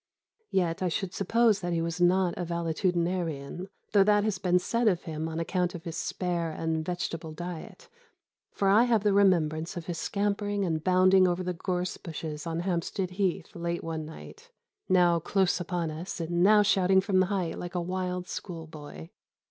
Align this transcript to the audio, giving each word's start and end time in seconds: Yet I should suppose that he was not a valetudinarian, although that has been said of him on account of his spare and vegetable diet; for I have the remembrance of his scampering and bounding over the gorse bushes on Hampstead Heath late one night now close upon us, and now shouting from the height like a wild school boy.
Yet 0.49 0.81
I 0.81 0.87
should 0.87 1.13
suppose 1.13 1.59
that 1.59 1.73
he 1.73 1.81
was 1.83 2.01
not 2.01 2.33
a 2.35 2.43
valetudinarian, 2.43 3.67
although 3.93 4.03
that 4.03 4.23
has 4.23 4.39
been 4.39 4.57
said 4.57 4.87
of 4.87 5.03
him 5.03 5.29
on 5.29 5.39
account 5.39 5.75
of 5.75 5.83
his 5.83 5.95
spare 5.95 6.49
and 6.49 6.83
vegetable 6.83 7.33
diet; 7.33 7.87
for 8.51 8.67
I 8.67 8.85
have 8.85 9.03
the 9.03 9.13
remembrance 9.13 9.77
of 9.77 9.85
his 9.85 9.99
scampering 9.99 10.65
and 10.65 10.83
bounding 10.83 11.27
over 11.27 11.43
the 11.43 11.53
gorse 11.53 11.97
bushes 11.97 12.47
on 12.47 12.61
Hampstead 12.61 13.11
Heath 13.11 13.55
late 13.55 13.83
one 13.83 14.03
night 14.03 14.49
now 14.89 15.19
close 15.19 15.59
upon 15.59 15.91
us, 15.91 16.19
and 16.19 16.41
now 16.41 16.63
shouting 16.63 16.99
from 16.99 17.19
the 17.19 17.27
height 17.27 17.59
like 17.59 17.75
a 17.75 17.79
wild 17.79 18.27
school 18.27 18.65
boy. 18.65 19.11